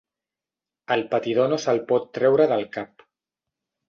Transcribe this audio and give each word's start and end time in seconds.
El 0.95 1.03
patidor 1.11 1.51
no 1.51 1.59
se'l 1.65 1.81
pot 1.91 2.07
treure 2.19 2.47
del 2.53 2.65
cap. 2.79 3.05